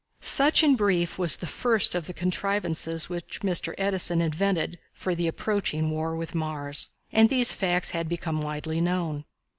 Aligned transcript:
Such 0.21 0.63
in 0.63 0.75
brief 0.75 1.19
was 1.19 1.35
the 1.35 1.45
first 1.45 1.93
of 1.93 2.07
the 2.07 2.13
contrivances 2.15 3.07
which 3.07 3.41
Mr. 3.41 3.75
Edison 3.77 4.19
invented 4.19 4.79
for 4.95 5.13
the 5.13 5.27
approaching 5.27 5.91
war 5.91 6.15
with 6.15 6.33
Mars. 6.33 6.89
And 7.11 7.29
these 7.29 7.53
facts 7.53 7.91
had 7.91 8.09
become 8.09 8.41
widely 8.41 8.81
known. 8.81 9.25